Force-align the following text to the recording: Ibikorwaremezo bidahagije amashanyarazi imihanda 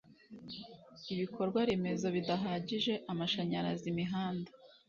Ibikorwaremezo 1.13 2.07
bidahagije 2.15 2.93
amashanyarazi 3.11 3.85
imihanda 3.93 4.49